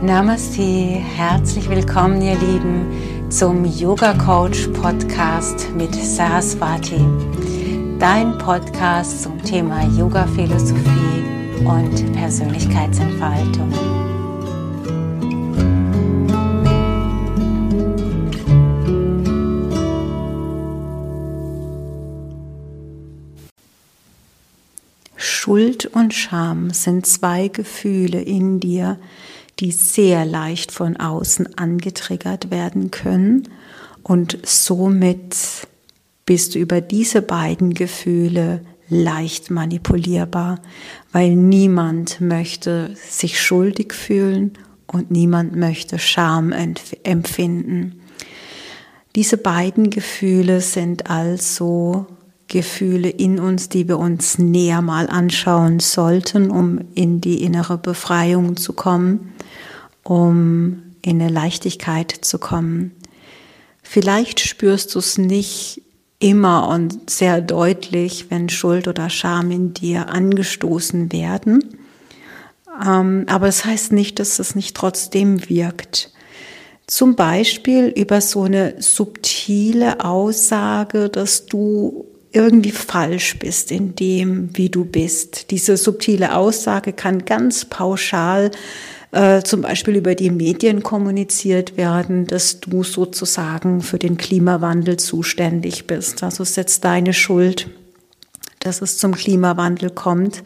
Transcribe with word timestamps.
Namaste, 0.00 0.62
herzlich 0.62 1.68
willkommen, 1.68 2.22
ihr 2.22 2.36
Lieben, 2.36 3.30
zum 3.30 3.64
Yoga 3.64 4.14
Coach 4.14 4.68
Podcast 4.68 5.68
mit 5.74 5.92
Saraswati. 5.92 7.00
Dein 7.98 8.38
Podcast 8.38 9.24
zum 9.24 9.42
Thema 9.42 9.82
Yoga 9.98 10.24
Philosophie 10.28 11.24
und 11.64 12.12
Persönlichkeitsentfaltung. 12.12 13.72
Schuld 25.16 25.86
und 25.86 26.14
Scham 26.14 26.70
sind 26.70 27.04
zwei 27.04 27.48
Gefühle 27.48 28.20
in 28.20 28.60
dir, 28.60 28.96
die 29.60 29.72
sehr 29.72 30.24
leicht 30.24 30.72
von 30.72 30.96
außen 30.96 31.58
angetriggert 31.58 32.50
werden 32.50 32.90
können 32.90 33.48
und 34.02 34.38
somit 34.44 35.36
bist 36.24 36.54
du 36.54 36.58
über 36.58 36.80
diese 36.80 37.22
beiden 37.22 37.74
Gefühle 37.74 38.64
leicht 38.88 39.50
manipulierbar, 39.50 40.60
weil 41.12 41.34
niemand 41.34 42.20
möchte 42.20 42.94
sich 43.08 43.40
schuldig 43.40 43.92
fühlen 43.92 44.52
und 44.86 45.10
niemand 45.10 45.56
möchte 45.56 45.98
Scham 45.98 46.52
empfinden. 47.02 48.00
Diese 49.14 49.36
beiden 49.36 49.90
Gefühle 49.90 50.60
sind 50.60 51.10
also 51.10 52.06
Gefühle 52.48 53.08
in 53.08 53.38
uns, 53.38 53.68
die 53.68 53.86
wir 53.86 53.98
uns 53.98 54.38
näher 54.38 54.82
mal 54.82 55.08
anschauen 55.08 55.80
sollten, 55.80 56.50
um 56.50 56.80
in 56.94 57.20
die 57.20 57.42
innere 57.42 57.78
Befreiung 57.78 58.56
zu 58.56 58.72
kommen 58.72 59.32
um 60.08 60.82
in 61.02 61.20
eine 61.20 61.30
Leichtigkeit 61.30 62.10
zu 62.10 62.38
kommen. 62.38 62.92
Vielleicht 63.82 64.40
spürst 64.40 64.94
du 64.94 64.98
es 64.98 65.18
nicht 65.18 65.82
immer 66.18 66.68
und 66.68 67.10
sehr 67.10 67.40
deutlich, 67.40 68.30
wenn 68.30 68.48
Schuld 68.48 68.88
oder 68.88 69.10
Scham 69.10 69.50
in 69.50 69.74
dir 69.74 70.08
angestoßen 70.08 71.12
werden. 71.12 71.62
Ähm, 72.84 73.26
aber 73.28 73.46
das 73.46 73.64
heißt 73.64 73.92
nicht, 73.92 74.18
dass 74.18 74.38
es 74.38 74.54
nicht 74.54 74.76
trotzdem 74.76 75.48
wirkt. 75.48 76.10
Zum 76.86 77.16
Beispiel 77.16 77.88
über 77.88 78.20
so 78.22 78.44
eine 78.44 78.80
subtile 78.80 80.02
Aussage, 80.02 81.10
dass 81.10 81.46
du 81.46 82.06
irgendwie 82.32 82.70
falsch 82.70 83.38
bist 83.38 83.70
in 83.70 83.94
dem, 83.94 84.50
wie 84.56 84.68
du 84.68 84.84
bist. 84.84 85.50
Diese 85.50 85.76
subtile 85.76 86.34
Aussage 86.36 86.92
kann 86.92 87.24
ganz 87.24 87.64
pauschal 87.64 88.50
äh, 89.12 89.42
zum 89.42 89.62
Beispiel 89.62 89.96
über 89.96 90.14
die 90.14 90.30
Medien 90.30 90.82
kommuniziert 90.82 91.76
werden, 91.76 92.26
dass 92.26 92.60
du 92.60 92.82
sozusagen 92.82 93.80
für 93.80 93.98
den 93.98 94.18
Klimawandel 94.18 94.98
zuständig 94.98 95.86
bist. 95.86 96.22
Also 96.22 96.42
es 96.42 96.50
ist 96.50 96.56
jetzt 96.56 96.84
deine 96.84 97.14
Schuld, 97.14 97.68
dass 98.60 98.82
es 98.82 98.98
zum 98.98 99.14
Klimawandel 99.14 99.90
kommt, 99.90 100.42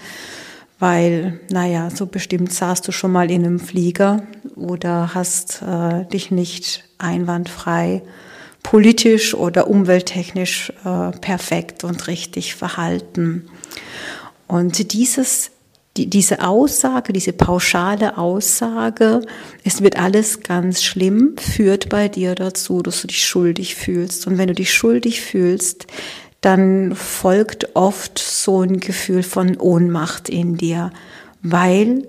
weil, 0.78 1.40
naja, 1.50 1.90
so 1.90 2.06
bestimmt 2.06 2.52
saßt 2.52 2.86
du 2.86 2.92
schon 2.92 3.12
mal 3.12 3.30
in 3.30 3.44
einem 3.44 3.58
Flieger 3.58 4.22
oder 4.54 5.14
hast 5.14 5.62
äh, 5.62 6.04
dich 6.06 6.30
nicht 6.30 6.84
einwandfrei 6.98 8.02
politisch 8.62 9.34
oder 9.34 9.68
umwelttechnisch 9.68 10.72
äh, 10.84 11.10
perfekt 11.18 11.84
und 11.84 12.06
richtig 12.06 12.54
verhalten. 12.54 13.48
Und 14.46 14.92
dieses 14.92 15.50
die, 15.96 16.08
diese 16.08 16.46
Aussage, 16.46 17.12
diese 17.12 17.32
pauschale 17.32 18.16
Aussage, 18.16 19.20
es 19.62 19.82
wird 19.82 19.98
alles 19.98 20.40
ganz 20.40 20.82
schlimm, 20.82 21.34
führt 21.38 21.90
bei 21.90 22.08
dir 22.08 22.34
dazu, 22.34 22.82
dass 22.82 23.02
du 23.02 23.08
dich 23.08 23.26
schuldig 23.26 23.74
fühlst. 23.74 24.26
Und 24.26 24.38
wenn 24.38 24.48
du 24.48 24.54
dich 24.54 24.72
schuldig 24.72 25.20
fühlst, 25.20 25.86
dann 26.40 26.94
folgt 26.94 27.76
oft 27.76 28.18
so 28.18 28.62
ein 28.62 28.80
Gefühl 28.80 29.22
von 29.22 29.58
Ohnmacht 29.58 30.28
in 30.28 30.56
dir, 30.56 30.90
weil 31.42 32.06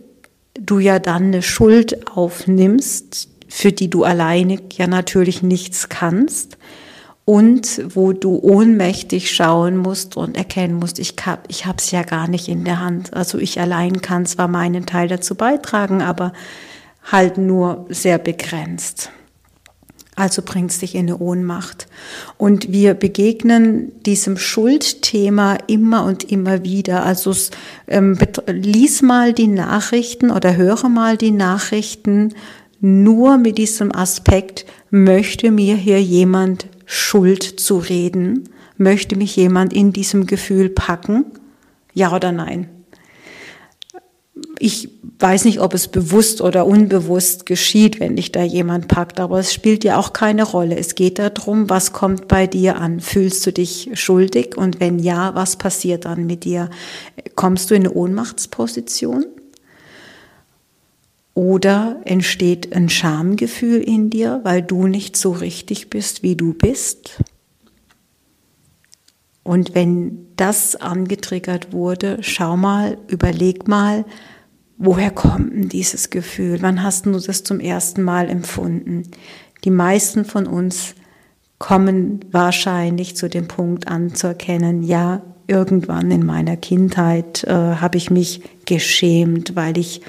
du 0.53 0.79
ja 0.79 0.99
dann 0.99 1.25
eine 1.25 1.41
Schuld 1.41 2.07
aufnimmst, 2.15 3.27
für 3.55 3.71
die 3.71 3.87
du 3.87 4.03
alleine 4.03 4.57
ja 4.71 4.87
natürlich 4.87 5.43
nichts 5.43 5.87
kannst 5.87 6.57
und 7.23 7.81
wo 7.93 8.11
du 8.11 8.39
ohnmächtig 8.39 9.33
schauen 9.33 9.77
musst 9.77 10.17
und 10.17 10.35
erkennen 10.35 10.73
musst, 10.73 10.97
ich 10.97 11.13
hab, 11.23 11.45
ich 11.49 11.67
hab's 11.67 11.91
ja 11.91 12.01
gar 12.01 12.27
nicht 12.27 12.47
in 12.47 12.63
der 12.63 12.79
Hand. 12.79 13.13
Also 13.13 13.37
ich 13.37 13.61
allein 13.61 14.01
kann 14.01 14.25
zwar 14.25 14.47
meinen 14.47 14.87
Teil 14.87 15.07
dazu 15.07 15.35
beitragen, 15.35 16.01
aber 16.01 16.33
halt 17.11 17.37
nur 17.37 17.85
sehr 17.89 18.17
begrenzt. 18.17 19.11
Also 20.15 20.41
bringst 20.43 20.81
dich 20.81 20.95
in 20.95 21.07
eine 21.07 21.19
Ohnmacht. 21.19 21.87
Und 22.37 22.71
wir 22.71 22.95
begegnen 22.95 23.91
diesem 24.03 24.37
Schuldthema 24.37 25.57
immer 25.67 26.05
und 26.05 26.23
immer 26.23 26.63
wieder. 26.63 27.03
Also 27.03 27.35
ähm, 27.87 28.17
lies 28.47 29.03
mal 29.03 29.33
die 29.33 29.47
Nachrichten 29.47 30.31
oder 30.31 30.55
höre 30.55 30.89
mal 30.89 31.17
die 31.17 31.31
Nachrichten 31.31 32.33
nur 32.83 33.37
mit 33.37 33.57
diesem 33.57 33.95
Aspekt, 33.95 34.65
möchte 34.89 35.51
mir 35.51 35.77
hier 35.77 36.01
jemand 36.01 36.67
Schuld 36.85 37.41
zu 37.41 37.77
reden? 37.77 38.49
Möchte 38.75 39.15
mich 39.15 39.37
jemand 39.37 39.71
in 39.71 39.93
diesem 39.93 40.25
Gefühl 40.25 40.69
packen? 40.69 41.23
Ja 41.93 42.13
oder 42.13 42.33
nein? 42.33 42.67
Ich 44.59 44.89
weiß 45.19 45.45
nicht, 45.45 45.61
ob 45.61 45.73
es 45.73 45.87
bewusst 45.87 46.41
oder 46.41 46.65
unbewusst 46.65 47.45
geschieht, 47.45 48.01
wenn 48.01 48.17
dich 48.17 48.33
da 48.33 48.43
jemand 48.43 48.89
packt, 48.89 49.21
aber 49.21 49.39
es 49.39 49.53
spielt 49.53 49.85
ja 49.85 49.97
auch 49.97 50.11
keine 50.11 50.43
Rolle. 50.43 50.75
Es 50.75 50.95
geht 50.95 51.19
darum, 51.19 51.69
was 51.69 51.93
kommt 51.93 52.27
bei 52.27 52.47
dir 52.47 52.75
an? 52.75 52.99
Fühlst 52.99 53.45
du 53.45 53.53
dich 53.53 53.91
schuldig? 53.93 54.57
Und 54.57 54.81
wenn 54.81 54.99
ja, 54.99 55.33
was 55.35 55.55
passiert 55.55 56.03
dann 56.03 56.25
mit 56.25 56.43
dir? 56.43 56.69
Kommst 57.35 57.71
du 57.71 57.75
in 57.75 57.83
eine 57.83 57.93
Ohnmachtsposition? 57.93 59.25
Oder 61.35 62.01
entsteht 62.05 62.75
ein 62.75 62.89
Schamgefühl 62.89 63.81
in 63.81 64.09
dir, 64.09 64.41
weil 64.43 64.61
du 64.61 64.87
nicht 64.87 65.17
so 65.17 65.31
richtig 65.31 65.89
bist, 65.89 66.21
wie 66.21 66.35
du 66.35 66.53
bist? 66.53 67.23
Und 69.41 69.75
wenn 69.75 70.27
das 70.35 70.75
angetriggert 70.75 71.73
wurde, 71.73 72.19
schau 72.21 72.55
mal, 72.55 72.97
überleg 73.07 73.67
mal, 73.67 74.05
woher 74.77 75.11
kommt 75.11 75.53
denn 75.53 75.69
dieses 75.69 76.09
Gefühl? 76.09 76.61
Wann 76.61 76.83
hast 76.83 77.05
du 77.05 77.19
das 77.19 77.43
zum 77.43 77.59
ersten 77.59 78.03
Mal 78.03 78.29
empfunden? 78.29 79.03
Die 79.63 79.71
meisten 79.71 80.25
von 80.25 80.47
uns 80.47 80.95
kommen 81.57 82.19
wahrscheinlich 82.31 83.15
zu 83.15 83.29
dem 83.29 83.47
Punkt 83.47 83.87
anzuerkennen, 83.87 84.83
ja, 84.83 85.21
irgendwann 85.47 86.09
in 86.09 86.25
meiner 86.25 86.55
Kindheit 86.55 87.43
äh, 87.43 87.51
habe 87.51 87.97
ich 87.97 88.09
mich 88.09 88.41
geschämt, 88.65 89.55
weil 89.55 89.77
ich 89.77 90.01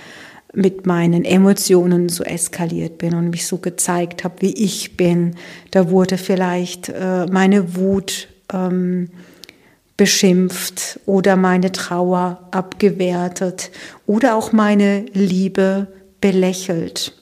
mit 0.57 0.87
meinen 0.87 1.25
Emotionen 1.25 2.09
so 2.09 2.25
eskaliert 2.25 2.99
bin 2.99 3.15
und 3.15 3.31
mich 3.31 3.47
so 3.47 3.59
gezeigt 3.59 4.25
habe, 4.25 4.37
wie 4.41 4.53
ich 4.53 4.97
bin. 4.97 5.37
Da 5.71 5.91
wurde 5.91 6.19
vielleicht 6.19 6.89
äh, 6.89 7.27
meine 7.27 7.77
Wut 7.77 8.29
ähm, 8.53 9.11
beschimpft 9.97 11.01
oder 11.07 11.37
meine 11.37 11.73
Trauer 11.73 12.49
abgewertet 12.51 13.71
oder 14.07 14.37
auch 14.37 14.53
meine 14.53 15.07
Liebe 15.13 15.89
belächelt 16.21 17.13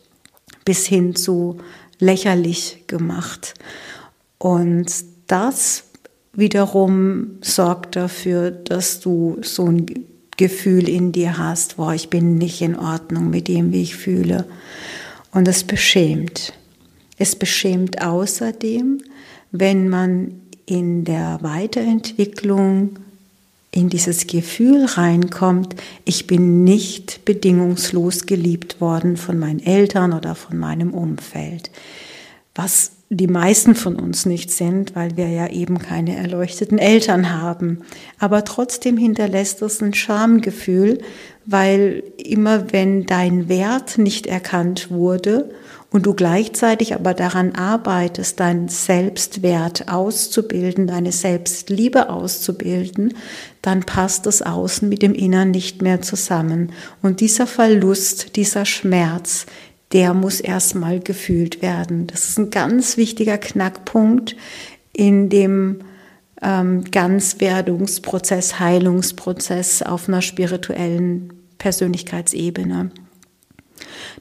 bis 0.65 0.87
hin 0.87 1.15
zu 1.15 1.59
lächerlich 1.99 2.85
gemacht. 2.87 3.55
Und 4.39 4.87
das 5.27 5.85
wiederum 6.33 7.39
sorgt 7.43 7.97
dafür, 7.97 8.51
dass 8.51 9.01
du 9.01 9.39
so 9.43 9.67
ein 9.67 9.87
Gefühl 10.37 10.89
in 10.89 11.13
dir 11.13 11.39
hast, 11.39 11.77
boah, 11.77 11.95
ich 11.95 12.09
bin 12.09 12.37
nicht 12.37 12.63
in 12.63 12.79
Ordnung 12.79 13.31
mit 13.31 13.49
dem, 13.49 13.73
wie 13.73 13.83
ich 13.83 13.97
fühle. 13.97 14.47
Und 15.33 15.49
es 15.49 15.65
beschämt. 15.65 16.53
Es 17.19 17.37
beschämt 17.37 18.03
außerdem, 18.03 19.03
wenn 19.51 19.89
man 19.89 20.41
in 20.67 21.05
der 21.05 21.39
Weiterentwicklung 21.43 22.99
in 23.71 23.89
dieses 23.89 24.27
Gefühl 24.27 24.85
reinkommt, 24.85 25.77
ich 26.05 26.27
bin 26.27 26.63
nicht 26.63 27.25
bedingungslos 27.25 28.27
geliebt 28.27 28.81
worden 28.81 29.17
von 29.17 29.39
meinen 29.39 29.61
Eltern 29.61 30.13
oder 30.13 30.35
von 30.35 30.59
meinem 30.59 30.93
Umfeld. 30.93 31.71
Was 32.55 32.93
die 33.17 33.27
meisten 33.27 33.75
von 33.75 33.97
uns 33.97 34.25
nicht 34.25 34.51
sind, 34.51 34.97
weil 34.97 35.19
wir 35.19 35.29
ja 35.29 35.49
eben 35.49 35.79
keine 35.79 36.17
erleuchteten 36.17 36.79
Eltern 36.79 37.31
haben. 37.31 37.83
Aber 38.19 38.45
trotzdem 38.45 38.97
hinterlässt 38.97 39.61
es 39.61 39.83
ein 39.83 39.93
Schamgefühl, 39.93 40.99
weil 41.45 42.03
immer 42.17 42.73
wenn 42.73 43.05
dein 43.05 43.51
Wert 43.51 43.99
nicht 43.99 44.27
erkannt 44.27 44.91
wurde 44.91 45.51
und 45.91 46.07
du 46.07 46.15
gleichzeitig 46.15 46.95
aber 46.95 47.13
daran 47.13 47.55
arbeitest, 47.55 48.41
deinen 48.41 48.69
Selbstwert 48.69 49.93
auszubilden, 49.93 50.87
deine 50.87 51.13
Selbstliebe 51.13 52.09
auszubilden, 52.09 53.13
dann 53.61 53.81
passt 53.81 54.25
das 54.25 54.41
Außen 54.41 54.89
mit 54.89 55.03
dem 55.03 55.13
Innern 55.13 55.51
nicht 55.51 55.83
mehr 55.83 56.01
zusammen. 56.01 56.73
Und 57.03 57.21
dieser 57.21 57.47
Verlust, 57.47 58.37
dieser 58.37 58.65
Schmerz, 58.65 59.45
der 59.93 60.15
muss 60.15 60.41
erstmal 60.41 61.01
gefühlt 61.01 61.63
werden. 61.63 62.07
Das 62.07 62.29
ist 62.29 62.39
ein 62.39 62.51
ganz 62.51 62.97
wichtiger 62.97 63.39
Knackpunkt 63.39 64.37
in 64.93 65.29
dem 65.29 65.81
ähm, 66.41 66.85
Ganzwerdungsprozess, 66.91 68.59
Heilungsprozess 68.59 69.83
auf 69.83 70.09
einer 70.09 70.23
spirituellen 70.23 71.33
Persönlichkeitsebene. 71.59 72.91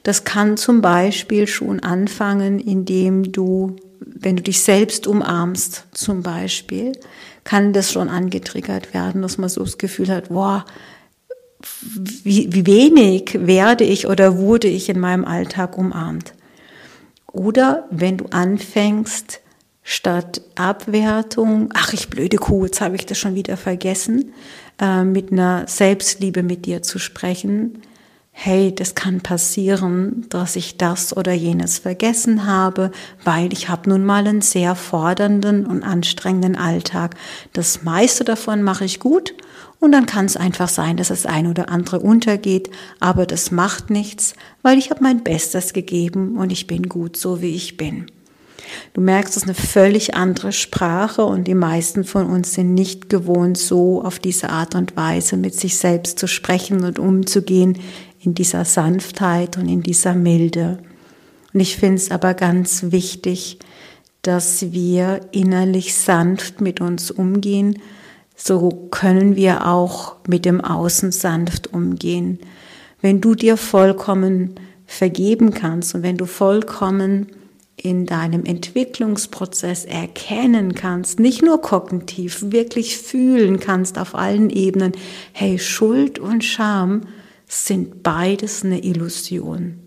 Das 0.02 0.24
kann 0.24 0.56
zum 0.56 0.80
Beispiel 0.80 1.46
schon 1.46 1.80
anfangen, 1.80 2.58
indem 2.58 3.32
du, 3.32 3.76
wenn 4.00 4.36
du 4.36 4.42
dich 4.42 4.62
selbst 4.62 5.06
umarmst, 5.06 5.86
zum 5.92 6.22
Beispiel, 6.22 6.92
kann 7.44 7.72
das 7.72 7.92
schon 7.92 8.08
angetriggert 8.08 8.94
werden, 8.94 9.22
dass 9.22 9.38
man 9.38 9.48
so 9.48 9.62
das 9.62 9.78
Gefühl 9.78 10.08
hat, 10.08 10.28
boah, 10.28 10.64
wie, 12.24 12.52
wie 12.52 12.66
wenig 12.66 13.38
werde 13.46 13.84
ich 13.84 14.06
oder 14.06 14.38
wurde 14.38 14.68
ich 14.68 14.88
in 14.88 15.00
meinem 15.00 15.24
Alltag 15.24 15.78
umarmt. 15.78 16.34
Oder 17.32 17.86
wenn 17.90 18.18
du 18.18 18.26
anfängst, 18.26 19.40
statt 19.82 20.42
Abwertung, 20.54 21.70
ach 21.74 21.92
ich 21.92 22.08
blöde 22.08 22.36
Kuh, 22.36 22.66
jetzt 22.66 22.80
habe 22.80 22.96
ich 22.96 23.06
das 23.06 23.18
schon 23.18 23.34
wieder 23.34 23.56
vergessen, 23.56 24.32
äh, 24.80 25.02
mit 25.02 25.32
einer 25.32 25.66
Selbstliebe 25.66 26.42
mit 26.42 26.66
dir 26.66 26.82
zu 26.82 26.98
sprechen, 26.98 27.82
hey, 28.34 28.74
das 28.74 28.94
kann 28.94 29.20
passieren, 29.20 30.26
dass 30.30 30.56
ich 30.56 30.78
das 30.78 31.14
oder 31.14 31.32
jenes 31.32 31.78
vergessen 31.78 32.46
habe, 32.46 32.90
weil 33.24 33.52
ich 33.52 33.68
habe 33.68 33.90
nun 33.90 34.04
mal 34.04 34.26
einen 34.26 34.40
sehr 34.40 34.74
fordernden 34.74 35.66
und 35.66 35.82
anstrengenden 35.82 36.56
Alltag. 36.56 37.14
Das 37.52 37.82
meiste 37.82 38.24
davon 38.24 38.62
mache 38.62 38.86
ich 38.86 39.00
gut 39.00 39.34
und 39.82 39.90
dann 39.90 40.06
kann 40.06 40.26
es 40.26 40.36
einfach 40.36 40.68
sein, 40.68 40.96
dass 40.96 41.08
das 41.08 41.26
ein 41.26 41.48
oder 41.48 41.68
andere 41.68 41.98
untergeht, 41.98 42.70
aber 43.00 43.26
das 43.26 43.50
macht 43.50 43.90
nichts, 43.90 44.34
weil 44.62 44.78
ich 44.78 44.90
habe 44.90 45.02
mein 45.02 45.24
Bestes 45.24 45.72
gegeben 45.72 46.36
und 46.36 46.52
ich 46.52 46.68
bin 46.68 46.88
gut 46.88 47.16
so, 47.16 47.42
wie 47.42 47.56
ich 47.56 47.76
bin. 47.76 48.06
Du 48.94 49.00
merkst, 49.00 49.36
es 49.36 49.42
ist 49.42 49.48
eine 49.48 49.54
völlig 49.54 50.14
andere 50.14 50.52
Sprache 50.52 51.24
und 51.24 51.48
die 51.48 51.56
meisten 51.56 52.04
von 52.04 52.26
uns 52.26 52.54
sind 52.54 52.74
nicht 52.74 53.08
gewohnt, 53.08 53.58
so 53.58 54.04
auf 54.04 54.20
diese 54.20 54.50
Art 54.50 54.76
und 54.76 54.96
Weise 54.96 55.36
mit 55.36 55.58
sich 55.58 55.76
selbst 55.76 56.16
zu 56.16 56.28
sprechen 56.28 56.84
und 56.84 57.00
umzugehen, 57.00 57.76
in 58.20 58.34
dieser 58.34 58.64
Sanftheit 58.64 59.58
und 59.58 59.68
in 59.68 59.82
dieser 59.82 60.14
Milde. 60.14 60.78
Und 61.52 61.58
ich 61.58 61.76
finde 61.76 61.96
es 61.96 62.12
aber 62.12 62.34
ganz 62.34 62.92
wichtig, 62.92 63.58
dass 64.22 64.70
wir 64.70 65.22
innerlich 65.32 65.94
sanft 65.94 66.60
mit 66.60 66.80
uns 66.80 67.10
umgehen. 67.10 67.82
So 68.44 68.88
können 68.90 69.36
wir 69.36 69.68
auch 69.68 70.16
mit 70.26 70.44
dem 70.44 70.60
Außen 70.60 71.12
sanft 71.12 71.72
umgehen. 71.72 72.40
Wenn 73.00 73.20
du 73.20 73.36
dir 73.36 73.56
vollkommen 73.56 74.56
vergeben 74.84 75.54
kannst 75.54 75.94
und 75.94 76.02
wenn 76.02 76.16
du 76.16 76.26
vollkommen 76.26 77.28
in 77.76 78.04
deinem 78.04 78.44
Entwicklungsprozess 78.44 79.84
erkennen 79.84 80.74
kannst, 80.74 81.20
nicht 81.20 81.42
nur 81.42 81.62
kognitiv, 81.62 82.50
wirklich 82.50 82.98
fühlen 82.98 83.60
kannst 83.60 83.96
auf 83.96 84.16
allen 84.16 84.50
Ebenen, 84.50 84.90
hey, 85.32 85.60
Schuld 85.60 86.18
und 86.18 86.42
Scham 86.42 87.02
sind 87.46 88.02
beides 88.02 88.64
eine 88.64 88.82
Illusion. 88.82 89.81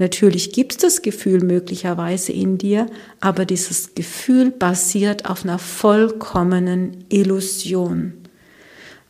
Natürlich 0.00 0.52
gibt 0.52 0.72
es 0.72 0.78
das 0.78 1.02
Gefühl 1.02 1.44
möglicherweise 1.44 2.32
in 2.32 2.56
dir, 2.56 2.86
aber 3.20 3.44
dieses 3.44 3.94
Gefühl 3.94 4.50
basiert 4.50 5.28
auf 5.28 5.44
einer 5.44 5.58
vollkommenen 5.58 7.04
Illusion, 7.10 8.14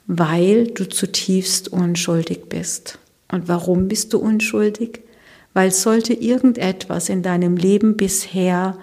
weil 0.09 0.67
du 0.67 0.89
zutiefst 0.89 1.69
unschuldig 1.69 2.49
bist. 2.49 2.99
Und 3.31 3.47
warum 3.47 3.87
bist 3.87 4.13
du 4.13 4.19
unschuldig? 4.19 5.03
Weil 5.55 5.71
sollte 5.71 6.13
irgendetwas 6.13 7.09
in 7.09 7.23
deinem 7.23 7.57
Leben 7.57 7.97
bisher 7.97 8.77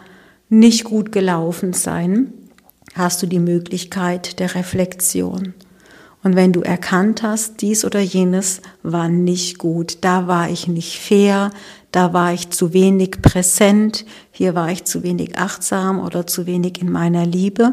nicht 0.48 0.86
gut 0.86 1.12
gelaufen 1.12 1.74
sein, 1.74 2.32
hast 2.94 3.22
du 3.22 3.28
die 3.28 3.40
Möglichkeit 3.40 4.40
der 4.40 4.56
Reflexion. 4.56 5.54
Und 6.24 6.36
wenn 6.36 6.52
du 6.52 6.62
erkannt 6.62 7.24
hast, 7.24 7.62
dies 7.62 7.86
oder 7.86 8.00
jenes 8.00 8.62
war 8.84 9.08
nicht 9.08 9.60
gut, 9.60 10.00
da 10.02 10.28
war 10.28 10.50
ich 10.50 10.68
nicht 10.68 11.00
fair, 11.00 11.52
da 11.92 12.14
war 12.14 12.34
ich 12.34 12.50
zu 12.50 12.74
wenig 12.74 13.22
präsent, 13.22 14.06
hier 14.32 14.56
war 14.56 14.72
ich 14.72 14.84
zu 14.84 15.04
wenig 15.04 15.38
achtsam 15.38 16.00
oder 16.00 16.28
zu 16.28 16.46
wenig 16.46 16.82
in 16.82 16.92
meiner 16.92 17.26
Liebe, 17.26 17.72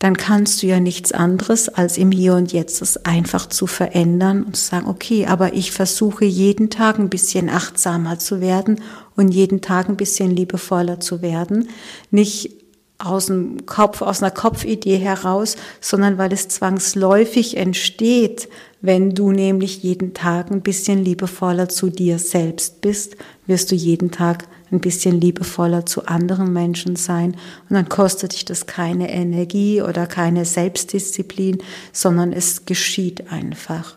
dann 0.00 0.16
kannst 0.16 0.62
du 0.62 0.66
ja 0.66 0.80
nichts 0.80 1.12
anderes 1.12 1.68
als 1.68 1.98
im 1.98 2.10
Hier 2.10 2.34
und 2.34 2.52
Jetzt 2.52 2.80
es 2.80 3.04
einfach 3.04 3.46
zu 3.46 3.66
verändern 3.66 4.44
und 4.44 4.56
zu 4.56 4.64
sagen, 4.64 4.88
okay, 4.88 5.26
aber 5.26 5.52
ich 5.52 5.72
versuche 5.72 6.24
jeden 6.24 6.70
Tag 6.70 6.98
ein 6.98 7.10
bisschen 7.10 7.50
achtsamer 7.50 8.18
zu 8.18 8.40
werden 8.40 8.80
und 9.14 9.28
jeden 9.28 9.60
Tag 9.60 9.90
ein 9.90 9.98
bisschen 9.98 10.30
liebevoller 10.30 11.00
zu 11.00 11.20
werden. 11.20 11.68
Nicht 12.10 12.59
aus 13.00 13.26
dem 13.26 13.66
Kopf, 13.66 14.02
aus 14.02 14.22
einer 14.22 14.30
Kopfidee 14.30 14.96
heraus, 14.98 15.56
sondern 15.80 16.18
weil 16.18 16.32
es 16.32 16.48
zwangsläufig 16.48 17.56
entsteht, 17.56 18.48
wenn 18.82 19.10
du 19.10 19.32
nämlich 19.32 19.82
jeden 19.82 20.14
Tag 20.14 20.50
ein 20.50 20.62
bisschen 20.62 21.04
liebevoller 21.04 21.68
zu 21.68 21.90
dir 21.90 22.18
selbst 22.18 22.80
bist, 22.80 23.16
wirst 23.46 23.70
du 23.70 23.74
jeden 23.74 24.10
Tag 24.10 24.46
ein 24.70 24.80
bisschen 24.80 25.20
liebevoller 25.20 25.84
zu 25.84 26.06
anderen 26.06 26.52
Menschen 26.52 26.96
sein 26.96 27.32
und 27.68 27.74
dann 27.74 27.88
kostet 27.88 28.34
dich 28.34 28.44
das 28.44 28.66
keine 28.66 29.10
Energie 29.10 29.82
oder 29.82 30.06
keine 30.06 30.44
Selbstdisziplin, 30.44 31.58
sondern 31.92 32.32
es 32.32 32.64
geschieht 32.66 33.32
einfach. 33.32 33.96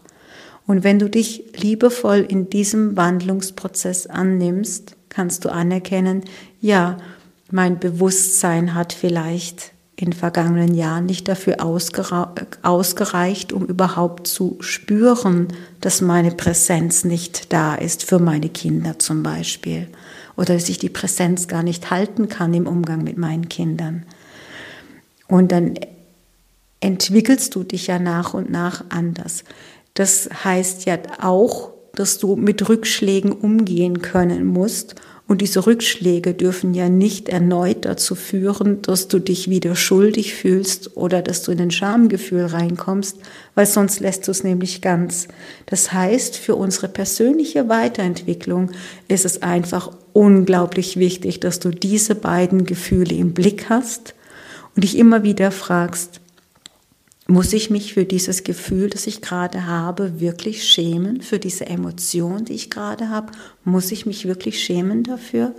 Und 0.66 0.84
wenn 0.84 1.00
du 1.00 1.10
dich 1.10 1.44
liebevoll 1.56 2.26
in 2.28 2.50
diesem 2.50 2.96
Wandlungsprozess 2.96 4.08
annimmst, 4.08 4.96
kannst 5.10 5.46
du 5.46 5.52
anerkennen, 5.52 6.24
ja, 6.60 6.98
mein 7.52 7.80
Bewusstsein 7.80 8.74
hat 8.74 8.94
vielleicht 8.94 9.72
in 9.96 10.14
vergangenen 10.14 10.74
Jahren 10.74 11.06
nicht 11.06 11.28
dafür 11.28 11.58
ausgereicht, 11.64 13.54
um 13.54 13.66
überhaupt 13.66 14.28
zu 14.28 14.58
spüren, 14.60 15.50
dass 15.82 16.02
meine 16.02 16.32
Präsenz 16.32 17.04
nicht 17.04 17.54
da 17.54 17.76
ist 17.76 18.04
für 18.04 18.20
meine 18.20 18.50
Kinder 18.50 18.98
zum 18.98 19.22
Beispiel 19.22 19.88
oder 20.36 20.56
dass 20.56 20.70
ich 20.70 20.80
die 20.80 20.90
Präsenz 20.90 21.48
gar 21.48 21.64
nicht 21.64 21.92
halten 21.92 22.28
kann 22.28 22.54
im 22.54 22.68
Umgang 22.68 23.04
mit 23.04 23.18
meinen 23.18 23.50
Kindern. 23.50 24.04
Und 25.28 25.52
dann 25.52 25.76
entwickelst 26.80 27.56
du 27.56 27.64
dich 27.64 27.88
ja 27.88 28.00
nach 28.00 28.34
und 28.34 28.50
nach 28.50 28.84
anders. 28.90 29.44
Das 29.94 30.30
heißt 30.44 30.86
ja 30.86 30.98
auch, 31.22 31.72
dass 31.94 32.18
du 32.18 32.36
mit 32.36 32.68
Rückschlägen 32.68 33.32
umgehen 33.32 34.02
können 34.02 34.46
musst 34.46 34.96
und 35.34 35.42
diese 35.42 35.66
Rückschläge 35.66 36.36
dürfen 36.36 36.76
ja 36.76 36.90
nicht 36.90 37.28
erneut 37.28 37.86
dazu 37.86 38.14
führen, 38.14 38.84
dass 38.84 39.08
du 39.08 39.18
dich 39.18 39.50
wieder 39.50 39.76
schuldig 39.76 40.36
fühlst 40.36 40.96
oder 40.96 41.24
dass 41.24 41.42
du 41.42 41.52
in 41.52 41.60
ein 41.60 41.72
Schamgefühl 41.72 42.46
reinkommst, 42.46 43.18
weil 43.56 43.66
sonst 43.66 44.00
lässt 44.00 44.28
du 44.28 44.32
es 44.32 44.44
nämlich 44.44 44.82
ganz. 44.82 45.28
Das 45.66 45.92
heißt, 45.92 46.38
für 46.38 46.54
unsere 46.54 46.88
persönliche 46.88 47.68
Weiterentwicklung 47.68 48.70
ist 49.08 49.26
es 49.26 49.42
einfach 49.42 49.90
unglaublich 50.14 50.98
wichtig, 50.98 51.40
dass 51.40 51.60
du 51.60 51.72
diese 51.72 52.14
beiden 52.14 52.66
Gefühle 52.66 53.16
im 53.16 53.34
Blick 53.34 53.72
hast 53.72 54.14
und 54.76 54.84
dich 54.84 54.96
immer 55.00 55.24
wieder 55.24 55.50
fragst, 55.50 56.22
muss 57.28 57.54
ich 57.54 57.70
mich 57.70 57.94
für 57.94 58.06
dieses 58.06 58.44
Gefühl, 58.44 58.90
das 58.90 59.08
ich 59.08 59.22
gerade 59.22 59.66
habe, 59.66 60.20
wirklich 60.20 60.64
schämen? 60.66 61.22
Für 61.22 61.40
diese 61.40 61.66
Emotion, 61.66 62.46
die 62.46 62.54
ich 62.54 62.70
gerade 62.70 63.10
habe? 63.10 63.32
Muss 63.64 63.92
ich 63.92 64.06
mich 64.06 64.28
wirklich 64.28 64.62
schämen 64.62 65.04
dafür? 65.04 65.54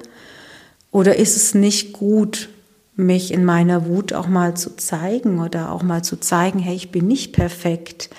Oder 0.91 1.17
ist 1.17 1.37
es 1.37 1.55
nicht 1.55 1.93
gut, 1.93 2.51
mich 2.97 3.33
in 3.33 3.45
meiner 3.45 3.87
Wut 3.87 4.13
auch 4.13 4.29
mal 4.29 4.57
zu 4.57 4.77
zeigen 4.77 5.41
oder 5.41 5.73
auch 5.73 5.83
mal 5.83 6.05
zu 6.05 6.17
zeigen, 6.21 6.59
hey, 6.59 6.77
ich 6.77 6.93
bin 6.93 7.07
nicht 7.07 7.33
perfekt? 7.33 8.11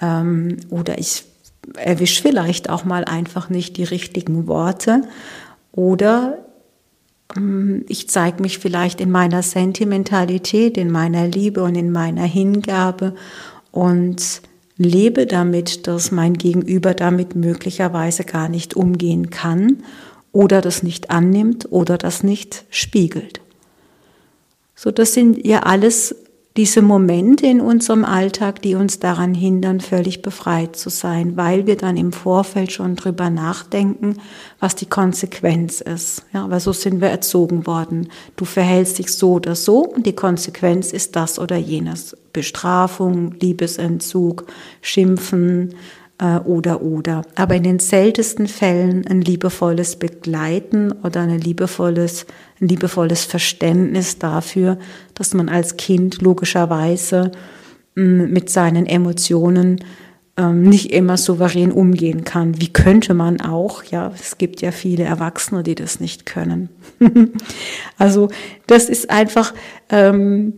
Ähm, 0.00 0.56
oder 0.70 0.98
ich 0.98 1.24
erwische 1.74 2.22
vielleicht 2.22 2.70
auch 2.70 2.84
mal 2.84 3.04
einfach 3.04 3.50
nicht 3.50 3.76
die 3.76 3.84
richtigen 3.84 4.46
Worte. 4.46 5.02
Oder 5.72 6.38
ich 7.88 8.08
zeige 8.08 8.42
mich 8.42 8.58
vielleicht 8.58 9.00
in 9.00 9.10
meiner 9.10 9.42
Sentimentalität, 9.42 10.76
in 10.76 10.90
meiner 10.90 11.26
Liebe 11.26 11.62
und 11.62 11.74
in 11.74 11.90
meiner 11.90 12.24
Hingabe 12.24 13.14
und 13.72 14.42
lebe 14.76 15.26
damit, 15.26 15.86
dass 15.86 16.10
mein 16.10 16.34
Gegenüber 16.34 16.94
damit 16.94 17.34
möglicherweise 17.34 18.24
gar 18.24 18.48
nicht 18.48 18.74
umgehen 18.74 19.30
kann 19.30 19.82
oder 20.32 20.60
das 20.60 20.82
nicht 20.82 21.10
annimmt 21.10 21.66
oder 21.70 21.98
das 21.98 22.22
nicht 22.22 22.64
spiegelt. 22.70 23.40
So, 24.74 24.92
das 24.92 25.14
sind 25.14 25.44
ja 25.44 25.64
alles 25.64 26.14
diese 26.58 26.82
Momente 26.82 27.46
in 27.46 27.60
unserem 27.60 28.04
Alltag, 28.04 28.60
die 28.62 28.74
uns 28.74 28.98
daran 28.98 29.32
hindern, 29.32 29.78
völlig 29.78 30.22
befreit 30.22 30.74
zu 30.74 30.90
sein, 30.90 31.36
weil 31.36 31.68
wir 31.68 31.76
dann 31.76 31.96
im 31.96 32.10
Vorfeld 32.10 32.72
schon 32.72 32.96
drüber 32.96 33.30
nachdenken, 33.30 34.16
was 34.58 34.74
die 34.74 34.86
Konsequenz 34.86 35.80
ist. 35.80 36.24
Ja, 36.34 36.50
weil 36.50 36.58
so 36.58 36.72
sind 36.72 37.00
wir 37.00 37.10
erzogen 37.10 37.64
worden. 37.68 38.08
Du 38.34 38.44
verhältst 38.44 38.98
dich 38.98 39.12
so 39.14 39.34
oder 39.34 39.54
so 39.54 39.84
und 39.84 40.04
die 40.04 40.16
Konsequenz 40.16 40.92
ist 40.92 41.14
das 41.14 41.38
oder 41.38 41.56
jenes. 41.56 42.16
Bestrafung, 42.32 43.36
Liebesentzug, 43.38 44.46
Schimpfen, 44.82 45.76
äh, 46.18 46.38
oder 46.38 46.82
oder. 46.82 47.22
Aber 47.34 47.54
in 47.54 47.62
den 47.62 47.78
seltensten 47.78 48.46
Fällen 48.46 49.06
ein 49.06 49.20
liebevolles 49.20 49.96
Begleiten 49.96 50.92
oder 50.92 51.22
ein 51.22 51.38
liebevolles, 51.38 52.26
ein 52.60 52.68
liebevolles 52.68 53.24
Verständnis 53.24 54.18
dafür, 54.18 54.78
dass 55.14 55.34
man 55.34 55.48
als 55.48 55.76
Kind 55.76 56.20
logischerweise 56.20 57.32
mh, 57.94 58.26
mit 58.26 58.50
seinen 58.50 58.86
Emotionen 58.86 59.80
ähm, 60.38 60.62
nicht 60.62 60.92
immer 60.92 61.16
souverän 61.16 61.72
umgehen 61.72 62.24
kann. 62.24 62.60
Wie 62.60 62.72
könnte 62.72 63.12
man 63.12 63.40
auch? 63.40 63.82
Ja, 63.84 64.12
es 64.14 64.38
gibt 64.38 64.60
ja 64.62 64.70
viele 64.70 65.04
Erwachsene, 65.04 65.62
die 65.62 65.74
das 65.74 65.98
nicht 66.00 66.26
können. 66.26 66.68
also 67.98 68.28
das 68.66 68.88
ist 68.88 69.10
einfach, 69.10 69.52
ähm, 69.90 70.54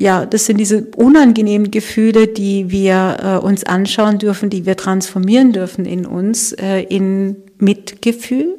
ja, 0.00 0.26
das 0.26 0.46
sind 0.46 0.58
diese 0.58 0.84
unangenehmen 0.96 1.72
Gefühle, 1.72 2.28
die 2.28 2.70
wir 2.70 3.16
äh, 3.20 3.44
uns 3.44 3.64
anschauen 3.64 4.18
dürfen, 4.18 4.48
die 4.48 4.64
wir 4.64 4.76
transformieren 4.76 5.52
dürfen 5.52 5.86
in 5.86 6.06
uns, 6.06 6.52
äh, 6.52 6.82
in 6.82 7.36
Mitgefühl 7.58 8.54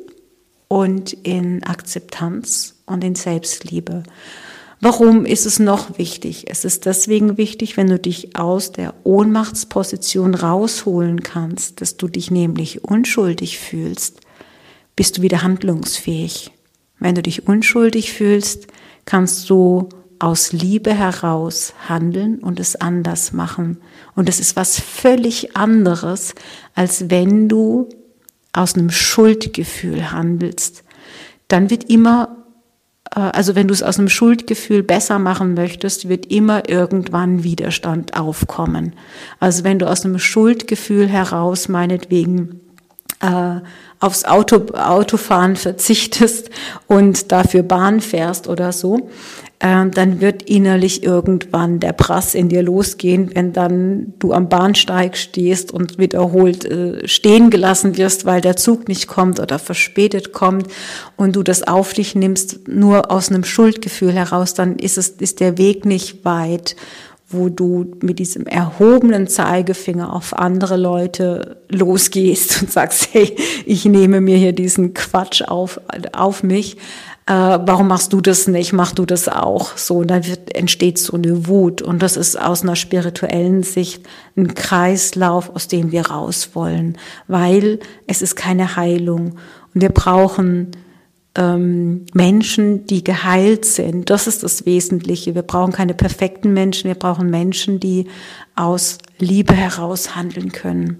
und 0.67 1.13
in 1.13 1.63
Akzeptanz 1.63 2.75
und 2.85 3.05
in 3.05 3.15
Selbstliebe. 3.15 4.03
Warum 4.81 5.25
ist 5.25 5.45
es 5.45 5.59
noch 5.59 5.97
wichtig? 5.97 6.45
Es 6.49 6.65
ist 6.65 6.85
deswegen 6.85 7.37
wichtig, 7.37 7.77
wenn 7.77 7.87
du 7.87 7.99
dich 7.99 8.35
aus 8.35 8.73
der 8.73 8.93
Ohnmachtsposition 9.05 10.35
rausholen 10.35 11.23
kannst, 11.23 11.79
dass 11.79 11.95
du 11.95 12.09
dich 12.09 12.31
nämlich 12.31 12.83
unschuldig 12.83 13.59
fühlst, 13.59 14.19
bist 14.97 15.17
du 15.17 15.21
wieder 15.21 15.41
handlungsfähig. 15.41 16.51
Wenn 16.99 17.15
du 17.15 17.21
dich 17.21 17.47
unschuldig 17.47 18.11
fühlst, 18.11 18.67
kannst 19.05 19.49
du 19.49 19.89
aus 20.19 20.51
Liebe 20.51 20.93
heraus 20.93 21.73
handeln 21.87 22.39
und 22.39 22.59
es 22.59 22.75
anders 22.75 23.33
machen. 23.33 23.77
Und 24.15 24.29
es 24.29 24.39
ist 24.39 24.55
was 24.55 24.79
völlig 24.79 25.55
anderes, 25.55 26.35
als 26.75 27.09
wenn 27.09 27.47
du 27.47 27.89
aus 28.53 28.75
einem 28.75 28.89
Schuldgefühl 28.89 30.11
handelst. 30.11 30.83
Dann 31.47 31.69
wird 31.69 31.89
immer 31.89 32.39
äh, 33.15 33.19
also 33.19 33.55
wenn 33.55 33.67
du 33.67 33.73
es 33.73 33.83
aus 33.83 33.99
einem 33.99 34.09
Schuldgefühl 34.09 34.83
besser 34.83 35.19
machen 35.19 35.53
möchtest, 35.53 36.09
wird 36.09 36.25
immer 36.27 36.69
irgendwann 36.69 37.43
Widerstand 37.43 38.17
aufkommen. 38.19 38.93
Also 39.39 39.63
wenn 39.63 39.79
du 39.79 39.89
aus 39.89 40.05
einem 40.05 40.19
Schuldgefühl 40.19 41.07
heraus 41.07 41.69
meinetwegen 41.69 42.61
äh, 43.21 43.59
aufs 43.99 44.23
Auto, 44.25 44.73
Autofahren 44.73 45.55
verzichtest 45.55 46.49
und 46.87 47.31
dafür 47.31 47.63
Bahn 47.63 47.99
fährst 47.99 48.47
oder 48.47 48.71
so, 48.71 49.09
äh, 49.59 49.89
dann 49.89 50.21
wird 50.21 50.43
innerlich 50.43 51.03
irgendwann 51.03 51.81
der 51.81 51.91
Prass 51.91 52.33
in 52.33 52.47
dir 52.47 52.63
losgehen, 52.63 53.31
wenn 53.33 53.51
dann 53.51 54.13
du 54.17 54.31
am 54.31 54.47
Bahnsteig 54.47 55.17
stehst 55.17 55.73
und 55.73 55.97
wiederholt 55.97 56.63
äh, 56.63 57.05
stehen 57.07 57.49
gelassen 57.49 57.97
wirst, 57.97 58.25
weil 58.25 58.39
der 58.39 58.55
Zug 58.55 58.87
nicht 58.87 59.07
kommt 59.07 59.39
oder 59.41 59.59
verspätet 59.59 60.31
kommt 60.31 60.67
und 61.17 61.35
du 61.35 61.43
das 61.43 61.67
auf 61.67 61.91
dich 61.91 62.15
nimmst, 62.15 62.69
nur 62.69 63.11
aus 63.11 63.29
einem 63.29 63.43
Schuldgefühl 63.43 64.13
heraus, 64.13 64.53
dann 64.53 64.77
ist 64.77 64.97
es, 64.97 65.09
ist 65.09 65.41
der 65.41 65.57
Weg 65.57 65.83
nicht 65.83 66.23
weit 66.23 66.77
wo 67.29 67.49
du 67.49 67.95
mit 68.01 68.17
diesem 68.17 68.47
erhobenen 68.47 69.27
Zeigefinger 69.27 70.13
auf 70.13 70.35
andere 70.35 70.77
Leute 70.77 71.61
losgehst 71.69 72.61
und 72.61 72.71
sagst, 72.71 73.09
hey, 73.11 73.35
ich 73.65 73.85
nehme 73.85 74.19
mir 74.19 74.37
hier 74.37 74.53
diesen 74.53 74.95
Quatsch 74.95 75.43
auf, 75.43 75.79
auf 76.11 76.41
mich, 76.41 76.77
äh, 77.27 77.31
warum 77.31 77.87
machst 77.87 78.11
du 78.13 78.21
das 78.21 78.47
nicht, 78.47 78.73
mach 78.73 78.91
du 78.93 79.05
das 79.05 79.29
auch. 79.29 79.77
So, 79.77 79.97
und 79.97 80.07
dann 80.07 80.25
wird, 80.25 80.55
entsteht 80.55 80.97
so 80.97 81.15
eine 81.15 81.45
Wut. 81.45 81.83
Und 81.83 82.01
das 82.01 82.17
ist 82.17 82.39
aus 82.41 82.63
einer 82.63 82.75
spirituellen 82.75 83.61
Sicht 83.61 84.03
ein 84.35 84.55
Kreislauf, 84.55 85.55
aus 85.55 85.67
dem 85.67 85.91
wir 85.91 86.07
raus 86.07 86.49
wollen, 86.53 86.97
weil 87.27 87.79
es 88.07 88.23
ist 88.23 88.35
keine 88.35 88.75
Heilung. 88.75 89.35
Und 89.75 89.81
wir 89.81 89.89
brauchen 89.89 90.71
ähm, 91.39 92.05
Menschen, 92.13 92.85
die 92.85 93.03
geheilt 93.03 93.63
sind. 93.63 94.09
Das 94.09 94.27
ist 94.27 94.43
das 94.43 94.65
Wesentliche. 94.65 95.35
Wir 95.35 95.41
brauchen 95.41 95.71
keine 95.71 95.93
perfekten 95.93 96.53
Menschen, 96.53 96.89
wir 96.89 96.95
brauchen 96.95 97.29
Menschen, 97.29 97.79
die 97.79 98.07
aus 98.55 98.97
Liebe 99.19 99.53
heraus 99.53 100.15
handeln 100.17 100.51
können. 100.51 100.99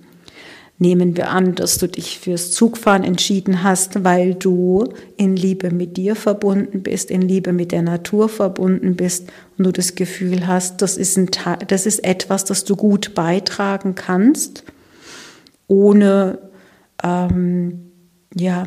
Nehmen 0.81 1.17
wir 1.17 1.29
an, 1.29 1.55
dass 1.55 1.77
du 1.77 1.89
dich 1.89 2.19
fürs 2.19 2.51
Zugfahren 2.51 3.03
entschieden 3.03 3.63
hast, 3.63 4.05
weil 4.05 4.33
du 4.33 4.85
in 5.17 5.35
Liebe 5.35 5.71
mit 5.71 5.97
dir 5.97 6.15
verbunden 6.15 6.83
bist, 6.83 7.11
in 7.11 7.21
Liebe 7.21 7.51
mit 7.51 7.73
der 7.73 7.81
Natur 7.81 8.29
verbunden 8.29 8.95
bist 8.95 9.27
und 9.57 9.65
du 9.65 9.73
das 9.73 9.95
Gefühl 9.95 10.47
hast, 10.47 10.81
das 10.81 10.95
ist, 10.95 11.17
ein, 11.17 11.29
das 11.67 11.85
ist 11.85 11.99
etwas, 12.05 12.45
das 12.45 12.63
du 12.63 12.77
gut 12.77 13.13
beitragen 13.13 13.95
kannst, 13.95 14.63
ohne, 15.67 16.39
ähm, 17.03 17.91
ja, 18.33 18.63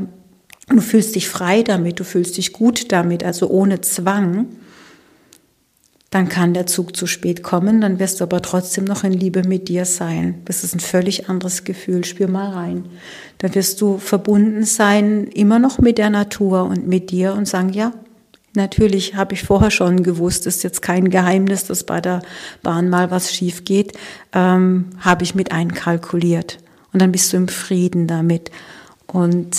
du 0.68 0.80
fühlst 0.80 1.14
dich 1.14 1.28
frei 1.28 1.62
damit, 1.62 2.00
du 2.00 2.04
fühlst 2.04 2.36
dich 2.36 2.52
gut 2.52 2.92
damit, 2.92 3.24
also 3.24 3.48
ohne 3.48 3.80
Zwang 3.80 4.46
dann 6.12 6.28
kann 6.28 6.52
der 6.52 6.66
Zug 6.66 6.94
zu 6.94 7.06
spät 7.06 7.42
kommen, 7.42 7.80
dann 7.80 7.98
wirst 7.98 8.20
du 8.20 8.24
aber 8.24 8.42
trotzdem 8.42 8.84
noch 8.84 9.02
in 9.02 9.14
Liebe 9.14 9.44
mit 9.48 9.68
dir 9.68 9.86
sein. 9.86 10.42
Das 10.44 10.62
ist 10.62 10.74
ein 10.74 10.80
völlig 10.80 11.30
anderes 11.30 11.64
Gefühl, 11.64 12.04
spür 12.04 12.28
mal 12.28 12.50
rein. 12.50 12.84
Dann 13.38 13.54
wirst 13.54 13.80
du 13.80 13.96
verbunden 13.96 14.64
sein, 14.64 15.26
immer 15.28 15.58
noch 15.58 15.78
mit 15.78 15.96
der 15.96 16.10
Natur 16.10 16.64
und 16.64 16.86
mit 16.86 17.10
dir 17.10 17.32
und 17.32 17.48
sagen, 17.48 17.70
ja, 17.70 17.94
natürlich 18.52 19.14
habe 19.14 19.32
ich 19.32 19.44
vorher 19.44 19.70
schon 19.70 20.02
gewusst, 20.02 20.46
ist 20.46 20.62
jetzt 20.62 20.82
kein 20.82 21.08
Geheimnis, 21.08 21.64
dass 21.64 21.84
bei 21.84 22.02
der 22.02 22.20
Bahn 22.62 22.90
mal 22.90 23.10
was 23.10 23.32
schief 23.32 23.64
geht, 23.64 23.94
ähm, 24.34 24.90
habe 24.98 25.24
ich 25.24 25.34
mit 25.34 25.50
einkalkuliert. 25.50 26.58
Und 26.92 27.00
dann 27.00 27.12
bist 27.12 27.32
du 27.32 27.38
im 27.38 27.48
Frieden 27.48 28.06
damit. 28.06 28.50
Und 29.06 29.56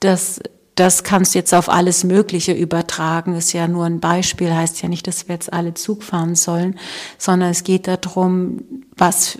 das 0.00 0.40
das 0.78 1.02
kannst 1.02 1.34
du 1.34 1.40
jetzt 1.40 1.54
auf 1.54 1.68
alles 1.68 2.04
Mögliche 2.04 2.52
übertragen. 2.52 3.34
Ist 3.34 3.52
ja 3.52 3.66
nur 3.66 3.84
ein 3.84 3.98
Beispiel, 3.98 4.54
heißt 4.54 4.80
ja 4.80 4.88
nicht, 4.88 5.08
dass 5.08 5.26
wir 5.26 5.34
jetzt 5.34 5.52
alle 5.52 5.74
Zug 5.74 6.04
fahren 6.04 6.36
sollen, 6.36 6.78
sondern 7.18 7.50
es 7.50 7.64
geht 7.64 7.88
darum, 7.88 8.62
was 8.96 9.38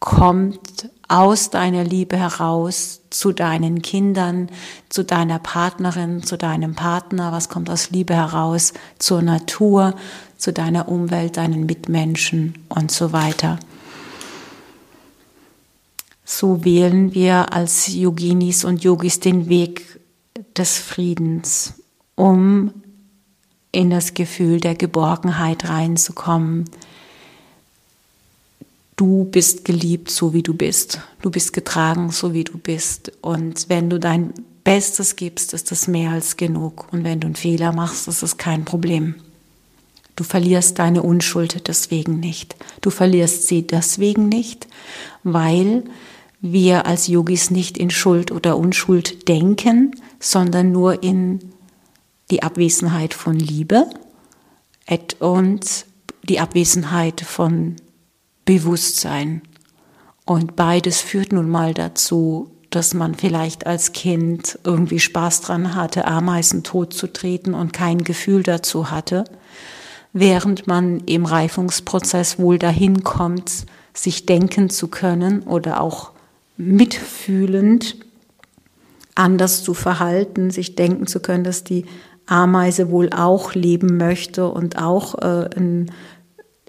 kommt 0.00 0.90
aus 1.08 1.50
deiner 1.50 1.84
Liebe 1.84 2.16
heraus 2.16 3.02
zu 3.10 3.32
deinen 3.32 3.82
Kindern, 3.82 4.48
zu 4.88 5.04
deiner 5.04 5.38
Partnerin, 5.38 6.22
zu 6.22 6.38
deinem 6.38 6.74
Partner, 6.74 7.32
was 7.32 7.50
kommt 7.50 7.68
aus 7.68 7.90
Liebe 7.90 8.14
heraus 8.14 8.72
zur 8.98 9.20
Natur, 9.20 9.94
zu 10.38 10.54
deiner 10.54 10.88
Umwelt, 10.88 11.36
deinen 11.36 11.66
Mitmenschen 11.66 12.54
und 12.70 12.90
so 12.90 13.12
weiter. 13.12 13.58
So 16.28 16.64
wählen 16.64 17.14
wir 17.14 17.52
als 17.52 17.94
Yoginis 17.94 18.64
und 18.64 18.82
Yogis 18.82 19.20
den 19.20 19.48
Weg 19.48 20.00
des 20.56 20.76
Friedens, 20.76 21.74
um 22.16 22.74
in 23.70 23.90
das 23.90 24.12
Gefühl 24.12 24.58
der 24.58 24.74
Geborgenheit 24.74 25.68
reinzukommen. 25.68 26.64
Du 28.96 29.24
bist 29.24 29.64
geliebt, 29.64 30.10
so 30.10 30.34
wie 30.34 30.42
du 30.42 30.52
bist. 30.52 31.00
Du 31.22 31.30
bist 31.30 31.52
getragen, 31.52 32.10
so 32.10 32.34
wie 32.34 32.42
du 32.42 32.58
bist. 32.58 33.12
Und 33.20 33.68
wenn 33.68 33.88
du 33.88 34.00
dein 34.00 34.34
Bestes 34.64 35.14
gibst, 35.14 35.54
ist 35.54 35.70
das 35.70 35.86
mehr 35.86 36.10
als 36.10 36.36
genug. 36.36 36.88
Und 36.90 37.04
wenn 37.04 37.20
du 37.20 37.26
einen 37.26 37.36
Fehler 37.36 37.70
machst, 37.70 38.08
ist 38.08 38.24
es 38.24 38.36
kein 38.36 38.64
Problem. 38.64 39.14
Du 40.16 40.24
verlierst 40.24 40.80
deine 40.80 41.02
Unschuld 41.02 41.68
deswegen 41.68 42.18
nicht. 42.18 42.56
Du 42.80 42.90
verlierst 42.90 43.46
sie 43.46 43.64
deswegen 43.64 44.28
nicht, 44.28 44.66
weil 45.22 45.84
wir 46.40 46.86
als 46.86 47.06
Yogis 47.06 47.50
nicht 47.50 47.78
in 47.78 47.90
Schuld 47.90 48.30
oder 48.30 48.56
Unschuld 48.56 49.28
denken, 49.28 49.92
sondern 50.20 50.72
nur 50.72 51.02
in 51.02 51.52
die 52.30 52.42
Abwesenheit 52.42 53.14
von 53.14 53.38
Liebe 53.38 53.88
und 55.18 55.86
die 56.28 56.40
Abwesenheit 56.40 57.20
von 57.20 57.76
Bewusstsein. 58.44 59.42
Und 60.24 60.56
beides 60.56 61.00
führt 61.00 61.32
nun 61.32 61.48
mal 61.48 61.72
dazu, 61.72 62.50
dass 62.70 62.94
man 62.94 63.14
vielleicht 63.14 63.66
als 63.66 63.92
Kind 63.92 64.58
irgendwie 64.64 64.98
Spaß 64.98 65.40
dran 65.40 65.74
hatte, 65.74 66.06
Ameisen 66.06 66.62
totzutreten 66.62 67.54
und 67.54 67.72
kein 67.72 68.04
Gefühl 68.04 68.42
dazu 68.42 68.90
hatte, 68.90 69.24
während 70.12 70.66
man 70.66 71.00
im 71.00 71.24
Reifungsprozess 71.26 72.38
wohl 72.38 72.58
dahin 72.58 73.04
kommt, 73.04 73.66
sich 73.94 74.26
denken 74.26 74.68
zu 74.68 74.88
können 74.88 75.42
oder 75.42 75.80
auch 75.80 76.10
mitfühlend 76.56 77.96
anders 79.14 79.62
zu 79.62 79.74
verhalten, 79.74 80.50
sich 80.50 80.76
denken 80.76 81.06
zu 81.06 81.20
können, 81.20 81.44
dass 81.44 81.64
die 81.64 81.86
Ameise 82.26 82.90
wohl 82.90 83.10
auch 83.10 83.54
leben 83.54 83.96
möchte 83.96 84.48
und 84.48 84.78
auch 84.78 85.14
äh, 85.14 85.48
einen, 85.56 85.92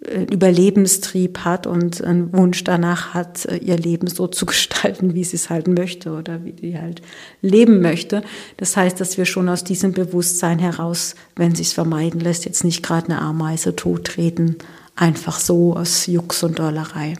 einen 0.08 0.28
Überlebenstrieb 0.28 1.40
hat 1.40 1.68
und 1.68 2.04
einen 2.04 2.32
Wunsch 2.34 2.64
danach 2.64 3.14
hat, 3.14 3.46
äh, 3.46 3.58
ihr 3.58 3.78
Leben 3.78 4.08
so 4.08 4.28
zu 4.28 4.46
gestalten, 4.46 5.14
wie 5.14 5.24
sie 5.24 5.36
es 5.36 5.50
halt 5.50 5.68
möchte 5.68 6.12
oder 6.12 6.46
wie 6.46 6.56
sie 6.60 6.80
halt 6.80 7.02
leben 7.42 7.82
möchte. 7.82 8.22
Das 8.58 8.78
heißt, 8.78 9.02
dass 9.02 9.18
wir 9.18 9.26
schon 9.26 9.50
aus 9.50 9.64
diesem 9.64 9.92
Bewusstsein 9.92 10.60
heraus, 10.60 11.16
wenn 11.36 11.56
sich 11.56 11.74
vermeiden 11.74 12.22
lässt, 12.22 12.46
jetzt 12.46 12.64
nicht 12.64 12.84
gerade 12.84 13.08
eine 13.08 13.22
Ameise 13.22 13.76
tottreten, 13.76 14.58
einfach 14.96 15.40
so 15.40 15.76
aus 15.76 16.06
Jux 16.06 16.44
und 16.44 16.60
Dollerei. 16.60 17.16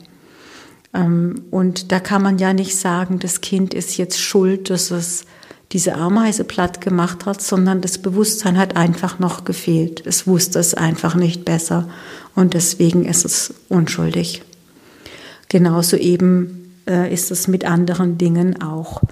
Ähm, 0.94 1.42
und 1.50 1.92
da 1.92 2.00
kann 2.00 2.22
man 2.22 2.38
ja 2.38 2.52
nicht 2.52 2.76
sagen, 2.76 3.18
das 3.18 3.40
Kind 3.40 3.74
ist 3.74 3.96
jetzt 3.96 4.20
schuld, 4.20 4.70
dass 4.70 4.90
es 4.90 5.24
diese 5.72 5.96
Ameise 5.96 6.44
platt 6.44 6.80
gemacht 6.80 7.26
hat, 7.26 7.42
sondern 7.42 7.80
das 7.82 7.98
Bewusstsein 7.98 8.56
hat 8.56 8.76
einfach 8.76 9.18
noch 9.18 9.44
gefehlt. 9.44 10.02
Es 10.06 10.26
wusste 10.26 10.58
es 10.58 10.74
einfach 10.74 11.14
nicht 11.14 11.44
besser 11.44 11.88
und 12.34 12.54
deswegen 12.54 13.04
ist 13.04 13.24
es 13.24 13.52
unschuldig. 13.68 14.42
Genauso 15.48 15.96
eben 15.96 16.72
äh, 16.88 17.12
ist 17.12 17.30
es 17.30 17.48
mit 17.48 17.64
anderen 17.64 18.16
Dingen 18.16 18.62
auch. 18.62 19.02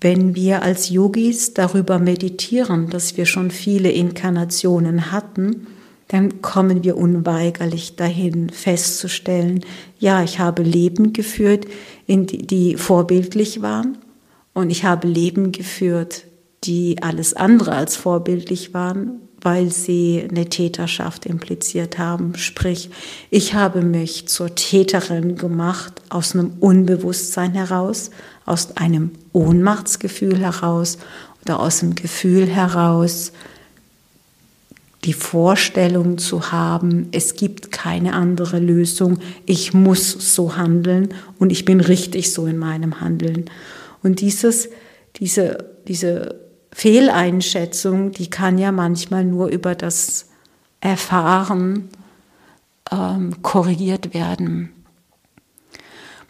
Wenn 0.00 0.34
wir 0.34 0.62
als 0.62 0.88
Yogis 0.88 1.54
darüber 1.54 1.98
meditieren, 1.98 2.90
dass 2.90 3.16
wir 3.16 3.26
schon 3.26 3.50
viele 3.50 3.90
Inkarnationen 3.90 5.12
hatten, 5.12 5.66
dann 6.12 6.42
kommen 6.42 6.84
wir 6.84 6.98
unweigerlich 6.98 7.96
dahin 7.96 8.50
festzustellen, 8.50 9.64
ja, 9.98 10.22
ich 10.22 10.38
habe 10.38 10.62
Leben 10.62 11.14
geführt, 11.14 11.66
die, 12.06 12.46
die 12.46 12.76
vorbildlich 12.76 13.62
waren 13.62 13.96
und 14.52 14.68
ich 14.68 14.84
habe 14.84 15.08
Leben 15.08 15.52
geführt, 15.52 16.24
die 16.64 17.02
alles 17.02 17.32
andere 17.32 17.72
als 17.72 17.96
vorbildlich 17.96 18.74
waren, 18.74 19.22
weil 19.40 19.72
sie 19.72 20.22
eine 20.28 20.50
Täterschaft 20.50 21.24
impliziert 21.24 21.98
haben. 21.98 22.36
Sprich, 22.36 22.90
ich 23.30 23.54
habe 23.54 23.80
mich 23.80 24.28
zur 24.28 24.54
Täterin 24.54 25.36
gemacht 25.36 25.94
aus 26.10 26.34
einem 26.34 26.52
Unbewusstsein 26.60 27.54
heraus, 27.54 28.10
aus 28.44 28.76
einem 28.76 29.12
Ohnmachtsgefühl 29.32 30.38
heraus 30.38 30.98
oder 31.42 31.58
aus 31.58 31.80
dem 31.80 31.94
Gefühl 31.94 32.46
heraus, 32.46 33.32
die 35.04 35.12
Vorstellung 35.12 36.18
zu 36.18 36.52
haben, 36.52 37.08
es 37.12 37.34
gibt 37.34 37.72
keine 37.72 38.12
andere 38.12 38.60
Lösung, 38.60 39.18
ich 39.46 39.74
muss 39.74 40.34
so 40.34 40.56
handeln 40.56 41.12
und 41.38 41.50
ich 41.50 41.64
bin 41.64 41.80
richtig 41.80 42.32
so 42.32 42.46
in 42.46 42.56
meinem 42.56 43.00
Handeln. 43.00 43.46
Und 44.02 44.20
dieses, 44.20 44.68
diese, 45.16 45.58
diese 45.88 46.40
Fehleinschätzung, 46.72 48.12
die 48.12 48.30
kann 48.30 48.58
ja 48.58 48.70
manchmal 48.70 49.24
nur 49.24 49.48
über 49.48 49.74
das 49.74 50.28
Erfahren 50.80 51.88
ähm, 52.90 53.42
korrigiert 53.42 54.14
werden. 54.14 54.70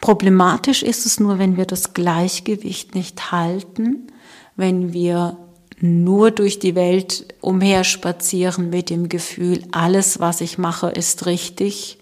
Problematisch 0.01 0.83
ist 0.83 1.05
es 1.05 1.19
nur, 1.19 1.39
wenn 1.39 1.57
wir 1.57 1.65
das 1.65 1.93
Gleichgewicht 1.93 2.95
nicht 2.95 3.31
halten, 3.31 4.07
wenn 4.55 4.93
wir 4.93 5.37
nur 5.83 6.31
durch 6.31 6.59
die 6.59 6.75
Welt 6.75 7.25
umherspazieren 7.41 8.69
mit 8.69 8.89
dem 8.89 9.09
Gefühl, 9.09 9.63
alles, 9.71 10.21
was 10.21 10.39
ich 10.39 10.57
mache, 10.57 10.87
ist 10.89 11.25
richtig. 11.25 11.97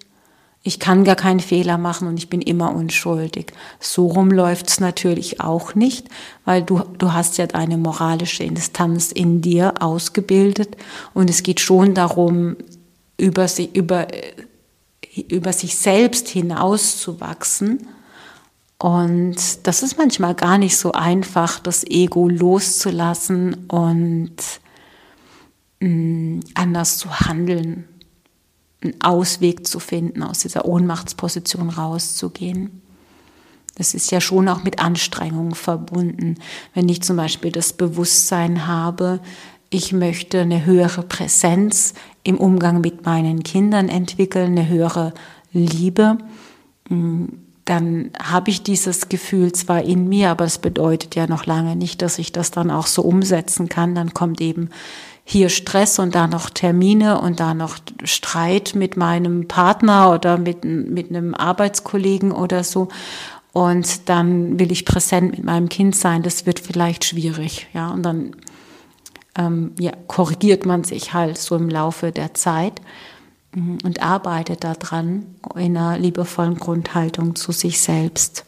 Ich 0.61 0.79
kann 0.79 1.03
gar 1.03 1.15
keinen 1.15 1.39
Fehler 1.39 1.79
machen 1.79 2.07
und 2.07 2.17
ich 2.17 2.29
bin 2.29 2.41
immer 2.41 2.75
unschuldig. 2.75 3.47
So 3.79 4.05
rum 4.05 4.29
läuft's 4.29 4.79
natürlich 4.79 5.41
auch 5.41 5.73
nicht, 5.73 6.07
weil 6.45 6.61
du, 6.61 6.83
du 6.99 7.11
hast 7.13 7.39
ja 7.39 7.47
deine 7.47 7.77
moralische 7.77 8.43
Instanz 8.43 9.11
in 9.11 9.41
dir 9.41 9.73
ausgebildet 9.79 10.77
und 11.15 11.31
es 11.31 11.41
geht 11.41 11.59
schon 11.59 11.95
darum, 11.95 12.57
über, 13.17 13.47
sich, 13.47 13.75
über 13.75 14.07
über 15.27 15.53
sich 15.53 15.75
selbst 15.75 16.29
hinauszuwachsen. 16.29 17.87
Und 18.81 19.67
das 19.67 19.83
ist 19.83 19.99
manchmal 19.99 20.33
gar 20.33 20.57
nicht 20.57 20.75
so 20.75 20.91
einfach, 20.93 21.59
das 21.59 21.83
Ego 21.83 22.27
loszulassen 22.27 23.67
und 23.67 24.35
mm, 25.79 26.39
anders 26.55 26.97
zu 26.97 27.19
handeln, 27.19 27.87
einen 28.81 28.99
Ausweg 28.99 29.67
zu 29.67 29.79
finden, 29.79 30.23
aus 30.23 30.39
dieser 30.39 30.65
Ohnmachtsposition 30.65 31.69
rauszugehen. 31.69 32.81
Das 33.75 33.93
ist 33.93 34.09
ja 34.09 34.19
schon 34.19 34.47
auch 34.47 34.63
mit 34.63 34.79
Anstrengungen 34.79 35.53
verbunden. 35.53 36.39
Wenn 36.73 36.89
ich 36.89 37.03
zum 37.03 37.17
Beispiel 37.17 37.51
das 37.51 37.73
Bewusstsein 37.73 38.65
habe, 38.65 39.19
ich 39.69 39.93
möchte 39.93 40.41
eine 40.41 40.65
höhere 40.65 41.03
Präsenz 41.03 41.93
im 42.23 42.37
Umgang 42.37 42.81
mit 42.81 43.05
meinen 43.05 43.43
Kindern 43.43 43.89
entwickeln, 43.89 44.57
eine 44.57 44.67
höhere 44.67 45.13
Liebe, 45.53 46.17
mm, 46.89 47.25
dann 47.71 48.11
habe 48.21 48.49
ich 48.49 48.63
dieses 48.63 49.07
Gefühl 49.07 49.53
zwar 49.53 49.81
in 49.81 50.09
mir, 50.09 50.29
aber 50.29 50.43
es 50.43 50.57
bedeutet 50.57 51.15
ja 51.15 51.25
noch 51.25 51.45
lange 51.45 51.77
nicht, 51.77 52.01
dass 52.01 52.19
ich 52.19 52.33
das 52.33 52.51
dann 52.51 52.69
auch 52.69 52.85
so 52.85 53.01
umsetzen 53.01 53.69
kann. 53.69 53.95
Dann 53.95 54.13
kommt 54.13 54.41
eben 54.41 54.71
hier 55.23 55.47
Stress 55.47 55.97
und 55.97 56.13
da 56.13 56.27
noch 56.27 56.49
Termine 56.49 57.21
und 57.21 57.39
da 57.39 57.53
noch 57.53 57.77
Streit 58.03 58.73
mit 58.75 58.97
meinem 58.97 59.47
Partner 59.47 60.11
oder 60.11 60.37
mit, 60.37 60.65
mit 60.65 61.11
einem 61.11 61.33
Arbeitskollegen 61.33 62.33
oder 62.33 62.65
so. 62.65 62.89
Und 63.53 64.09
dann 64.09 64.59
will 64.59 64.73
ich 64.73 64.83
präsent 64.83 65.31
mit 65.31 65.45
meinem 65.45 65.69
Kind 65.69 65.95
sein. 65.95 66.23
Das 66.23 66.45
wird 66.45 66.59
vielleicht 66.59 67.05
schwierig, 67.05 67.67
ja. 67.73 67.89
Und 67.91 68.03
dann 68.03 68.35
ähm, 69.37 69.71
ja, 69.79 69.93
korrigiert 70.07 70.65
man 70.65 70.83
sich 70.83 71.13
halt 71.13 71.37
so 71.37 71.55
im 71.55 71.69
Laufe 71.69 72.11
der 72.11 72.33
Zeit 72.33 72.81
und 73.53 74.01
arbeitet 74.01 74.63
daran 74.63 75.35
in 75.55 75.75
einer 75.77 75.97
liebevollen 75.97 76.55
Grundhaltung 76.55 77.35
zu 77.35 77.51
sich 77.51 77.81
selbst. 77.81 78.45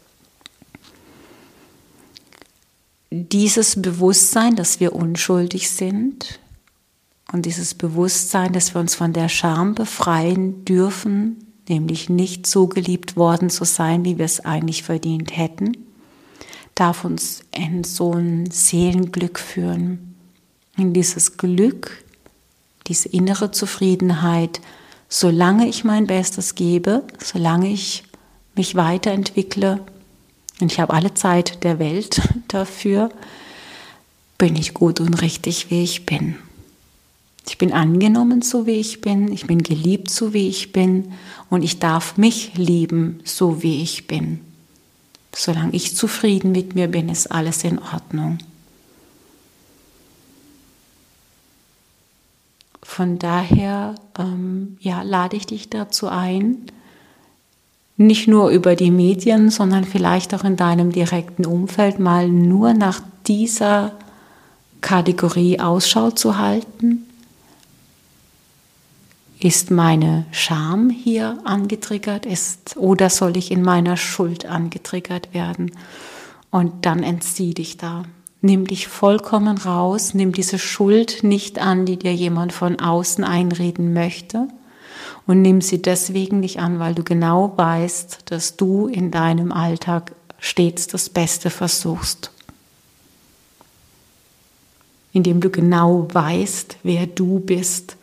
Dieses 3.11 3.81
Bewusstsein, 3.81 4.55
dass 4.55 4.79
wir 4.79 4.95
unschuldig 4.95 5.69
sind 5.69 6.39
und 7.31 7.45
dieses 7.45 7.73
Bewusstsein, 7.73 8.53
dass 8.53 8.73
wir 8.73 8.81
uns 8.81 8.95
von 8.95 9.13
der 9.13 9.29
Scham 9.29 9.75
befreien 9.75 10.65
dürfen, 10.65 11.53
nämlich 11.67 12.09
nicht 12.09 12.47
so 12.47 12.67
geliebt 12.67 13.15
worden 13.15 13.49
zu 13.49 13.65
sein, 13.65 14.05
wie 14.05 14.17
wir 14.17 14.25
es 14.25 14.39
eigentlich 14.39 14.83
verdient 14.83 15.35
hätten, 15.35 15.77
darf 16.75 17.05
uns 17.05 17.41
in 17.55 17.83
so 17.83 18.13
ein 18.13 18.49
Seelenglück 18.49 19.37
führen 19.37 20.15
in 20.77 20.93
dieses 20.93 21.37
Glück, 21.37 22.03
diese 22.87 23.09
innere 23.09 23.51
Zufriedenheit, 23.51 24.59
solange 25.13 25.67
ich 25.67 25.83
mein 25.83 26.07
Bestes 26.07 26.55
gebe, 26.55 27.03
solange 27.23 27.69
ich 27.69 28.03
mich 28.55 28.73
weiterentwickle, 28.73 29.79
und 30.59 30.71
ich 30.71 30.79
habe 30.79 30.93
alle 30.93 31.13
Zeit 31.13 31.63
der 31.63 31.77
Welt 31.77 32.19
dafür, 32.47 33.11
bin 34.39 34.55
ich 34.55 34.73
gut 34.73 34.99
und 34.99 35.21
richtig, 35.21 35.69
wie 35.69 35.83
ich 35.83 36.07
bin. 36.07 36.35
Ich 37.47 37.59
bin 37.59 37.73
angenommen, 37.73 38.41
so 38.41 38.65
wie 38.65 38.79
ich 38.79 39.01
bin, 39.01 39.31
ich 39.31 39.45
bin 39.45 39.61
geliebt, 39.61 40.09
so 40.09 40.33
wie 40.33 40.47
ich 40.47 40.71
bin, 40.71 41.13
und 41.51 41.61
ich 41.61 41.77
darf 41.77 42.17
mich 42.17 42.55
lieben, 42.55 43.19
so 43.23 43.61
wie 43.61 43.83
ich 43.83 44.07
bin. 44.07 44.39
Solange 45.35 45.73
ich 45.73 45.95
zufrieden 45.95 46.53
mit 46.53 46.73
mir 46.73 46.87
bin, 46.87 47.09
ist 47.09 47.27
alles 47.27 47.63
in 47.63 47.77
Ordnung. 47.77 48.39
Von 52.83 53.17
daher 53.17 53.95
ähm, 54.19 54.77
ja, 54.79 55.01
lade 55.01 55.37
ich 55.37 55.47
dich 55.47 55.69
dazu 55.69 56.07
ein, 56.07 56.57
nicht 57.95 58.27
nur 58.27 58.49
über 58.49 58.75
die 58.75 58.91
Medien, 58.91 59.49
sondern 59.49 59.83
vielleicht 59.83 60.33
auch 60.33 60.43
in 60.43 60.57
deinem 60.57 60.91
direkten 60.91 61.45
Umfeld 61.45 61.99
mal 61.99 62.27
nur 62.27 62.73
nach 62.73 63.01
dieser 63.27 63.93
Kategorie 64.81 65.59
Ausschau 65.59 66.11
zu 66.11 66.37
halten. 66.37 67.05
Ist 69.39 69.71
meine 69.71 70.25
Scham 70.31 70.89
hier 70.89 71.39
angetriggert 71.43 72.25
ist 72.25 72.77
oder 72.77 73.09
soll 73.09 73.37
ich 73.37 73.51
in 73.51 73.61
meiner 73.61 73.97
Schuld 73.97 74.45
angetriggert 74.45 75.33
werden? 75.33 75.71
Und 76.49 76.85
dann 76.85 77.03
entzieh 77.03 77.53
dich 77.53 77.77
da. 77.77 78.03
Nimm 78.45 78.67
dich 78.67 78.89
vollkommen 78.89 79.57
raus, 79.57 80.13
nimm 80.13 80.33
diese 80.33 80.59
Schuld 80.59 81.23
nicht 81.23 81.59
an, 81.59 81.85
die 81.85 81.95
dir 81.95 82.13
jemand 82.13 82.51
von 82.51 82.77
außen 82.77 83.23
einreden 83.23 83.93
möchte. 83.93 84.49
Und 85.25 85.41
nimm 85.41 85.61
sie 85.61 85.81
deswegen 85.81 86.41
nicht 86.41 86.59
an, 86.59 86.77
weil 86.77 86.93
du 86.93 87.05
genau 87.05 87.53
weißt, 87.55 88.19
dass 88.25 88.57
du 88.57 88.87
in 88.87 89.11
deinem 89.11 89.53
Alltag 89.53 90.11
stets 90.39 90.87
das 90.87 91.09
Beste 91.09 91.49
versuchst. 91.49 92.31
Indem 95.13 95.39
du 95.39 95.49
genau 95.49 96.09
weißt, 96.11 96.79
wer 96.83 97.07
du 97.07 97.39
bist. 97.39 97.95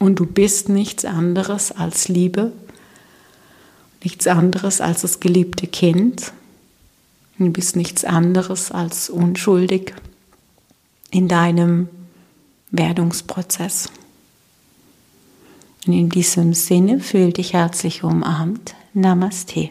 Und 0.00 0.16
du 0.16 0.26
bist 0.26 0.68
nichts 0.68 1.04
anderes 1.04 1.70
als 1.70 2.08
Liebe, 2.08 2.50
nichts 4.02 4.26
anderes 4.26 4.80
als 4.80 5.02
das 5.02 5.20
geliebte 5.20 5.68
Kind, 5.68 6.32
Du 7.38 7.50
bist 7.50 7.76
nichts 7.76 8.04
anderes 8.04 8.70
als 8.70 9.10
unschuldig 9.10 9.94
in 11.10 11.28
deinem 11.28 11.88
Werdungsprozess. 12.70 13.90
Und 15.86 15.92
in 15.92 16.08
diesem 16.08 16.54
Sinne 16.54 17.00
fühl 17.00 17.32
dich 17.32 17.52
herzlich 17.52 18.02
umarmt. 18.02 18.74
Namaste. 18.94 19.68